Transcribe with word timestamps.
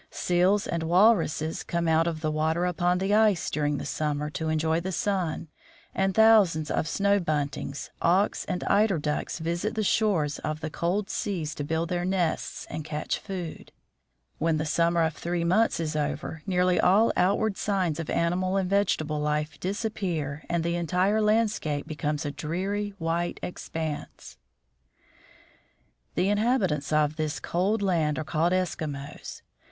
Seals 0.09 0.65
and 0.65 0.81
6 0.81 0.87
THE 0.87 0.87
FROZEN 0.87 0.89
NORTH 0.89 0.99
walruses 1.15 1.63
come 1.63 1.87
out 1.87 2.07
of 2.07 2.21
the 2.21 2.31
water 2.31 2.65
upon 2.65 2.97
the 2.97 3.13
ice, 3.13 3.51
during 3.51 3.77
the 3.77 3.85
summer, 3.85 4.31
to 4.31 4.49
enjoy 4.49 4.79
the 4.79 4.91
sun, 4.91 5.47
and 5.93 6.15
thousands 6.15 6.71
of 6.71 6.87
snow 6.87 7.19
buntings, 7.19 7.91
auks, 8.01 8.43
and 8.45 8.63
eider 8.63 8.97
ducks 8.97 9.37
visit 9.37 9.75
the 9.75 9.83
shores 9.83 10.39
of 10.39 10.59
the 10.61 10.71
cold 10.71 11.11
seas 11.11 11.53
to 11.53 11.63
build 11.63 11.89
their 11.89 12.03
nests 12.03 12.65
and 12.67 12.83
catch 12.83 13.19
food. 13.19 13.71
When 14.39 14.57
the 14.57 14.65
summer 14.65 15.03
of 15.03 15.13
three 15.13 15.43
months 15.43 15.79
is 15.79 15.95
over, 15.95 16.41
nearly 16.47 16.79
all 16.79 17.13
outward 17.15 17.55
signs 17.55 17.99
of 17.99 18.09
animal 18.09 18.57
and 18.57 18.67
vegetable 18.67 19.19
life 19.19 19.59
disappear 19.59 20.43
and 20.49 20.63
the 20.63 20.77
entire 20.77 21.21
landscape 21.21 21.85
be 21.85 21.93
comes 21.93 22.25
a 22.25 22.31
dreary, 22.31 22.95
white 22.97 23.39
expanse. 23.43 24.39
The 26.15 26.29
inhabitants 26.29 26.91
of 26.91 27.17
this 27.17 27.39
cold 27.39 27.83
land 27.83 28.17
are 28.17 28.23
called 28.23 28.51
Eskimos. 28.51 29.43